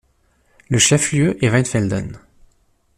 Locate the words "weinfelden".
1.49-2.17